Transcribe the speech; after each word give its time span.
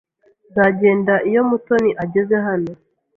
Nzagenda 0.49 1.13
iyo 1.29 1.41
Mutoni 1.49 1.91
ageze 2.03 2.35
hano. 2.47 2.71